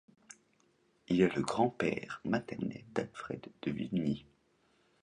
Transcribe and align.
Il 1.09 1.21
est 1.21 1.35
le 1.35 1.43
grand-père 1.43 2.21
maternel 2.25 2.83
d'Alfred 2.95 3.45
de 3.61 3.71
Vigny. 3.71 4.25